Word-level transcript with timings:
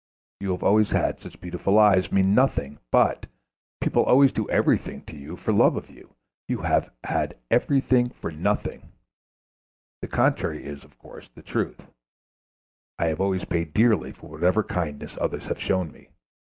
"You 0.39 0.49
have 0.53 0.63
always 0.63 0.89
had 0.89 1.19
such 1.19 1.39
beautiful 1.39 1.77
eyes," 1.77 2.11
means 2.11 2.35
nothing 2.35 2.79
but 2.91 3.27
"people 3.79 4.01
always 4.03 4.31
do 4.31 4.49
everything 4.49 5.03
to 5.03 5.15
you 5.15 5.37
for 5.37 5.51
love 5.51 5.77
of 5.77 5.91
you; 5.91 6.15
you 6.47 6.57
have 6.63 6.89
had 7.03 7.37
everything 7.51 8.09
for 8.09 8.31
nothing." 8.31 8.93
The 10.01 10.07
contrary 10.07 10.65
is, 10.65 10.83
of 10.83 10.97
course, 10.97 11.29
the 11.35 11.43
truth; 11.43 11.85
I 12.97 13.09
have 13.09 13.21
always 13.21 13.45
paid 13.45 13.75
dearly 13.75 14.11
for 14.11 14.31
whatever 14.31 14.63
kindness 14.63 15.15
others 15.21 15.43
have 15.43 15.61
shown 15.61 15.91
me. 15.91 16.09